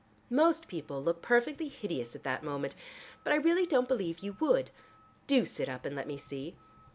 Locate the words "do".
5.27-5.45